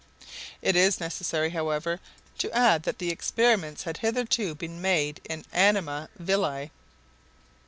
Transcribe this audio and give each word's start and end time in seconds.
It 0.63 0.75
is 0.75 0.99
necessary, 0.99 1.51
however, 1.51 1.99
to 2.39 2.51
add 2.57 2.81
that 2.85 2.97
the 2.97 3.11
experiments 3.11 3.83
had 3.83 3.97
hitherto 3.97 4.55
been 4.55 4.81
made 4.81 5.21
in 5.29 5.45
anima 5.53 6.09
vili. 6.17 6.71